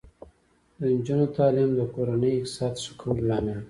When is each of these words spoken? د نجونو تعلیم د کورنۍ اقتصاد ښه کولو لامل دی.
د 0.79 0.81
نجونو 0.95 1.25
تعلیم 1.37 1.69
د 1.75 1.81
کورنۍ 1.93 2.31
اقتصاد 2.35 2.73
ښه 2.83 2.91
کولو 3.01 3.23
لامل 3.29 3.55
دی. 3.55 3.59